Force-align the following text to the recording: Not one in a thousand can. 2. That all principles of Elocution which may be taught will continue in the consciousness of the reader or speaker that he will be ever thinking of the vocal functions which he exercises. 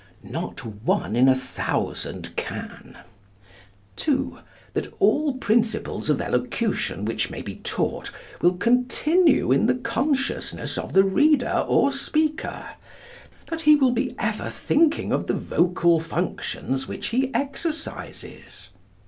Not 0.23 0.65
one 0.65 1.15
in 1.15 1.29
a 1.29 1.35
thousand 1.35 2.35
can. 2.35 2.97
2. 3.97 4.39
That 4.73 4.91
all 4.99 5.35
principles 5.35 6.09
of 6.09 6.19
Elocution 6.19 7.05
which 7.05 7.29
may 7.29 7.43
be 7.43 7.57
taught 7.57 8.09
will 8.41 8.53
continue 8.55 9.51
in 9.51 9.67
the 9.67 9.75
consciousness 9.75 10.75
of 10.75 10.93
the 10.93 11.03
reader 11.03 11.63
or 11.67 11.91
speaker 11.91 12.65
that 13.51 13.61
he 13.61 13.75
will 13.75 13.91
be 13.91 14.15
ever 14.17 14.49
thinking 14.49 15.11
of 15.11 15.27
the 15.27 15.35
vocal 15.37 15.99
functions 15.99 16.87
which 16.87 17.09
he 17.09 17.31
exercises. 17.35 18.69